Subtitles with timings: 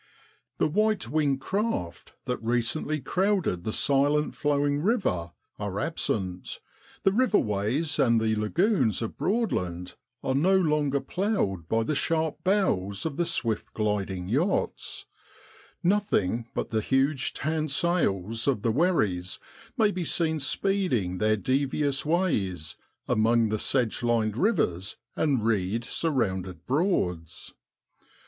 [0.57, 6.59] The white winged craft that recently crowded the silent flowing river are absent,
[7.03, 12.43] the river ways and the lagoons of Broadland are no longer ploughed by the sharp
[12.43, 15.05] bows of the swift gliding yachts
[15.83, 19.37] nothing but the huge tanned sails of the wherries
[19.77, 22.75] may be seen speeding their devious ways
[23.07, 27.53] among the sedge lined rivers and reed surrounded broads.